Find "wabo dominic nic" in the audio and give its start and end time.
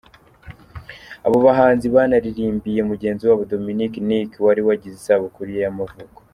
3.29-4.31